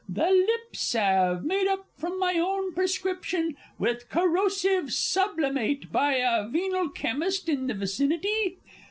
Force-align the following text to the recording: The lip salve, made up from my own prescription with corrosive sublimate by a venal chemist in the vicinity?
The 0.09 0.31
lip 0.31 0.75
salve, 0.75 1.43
made 1.45 1.67
up 1.67 1.85
from 1.95 2.17
my 2.17 2.33
own 2.33 2.73
prescription 2.73 3.55
with 3.77 4.09
corrosive 4.09 4.91
sublimate 4.91 5.91
by 5.91 6.13
a 6.13 6.47
venal 6.47 6.89
chemist 6.89 7.47
in 7.47 7.67
the 7.67 7.75
vicinity? 7.75 8.57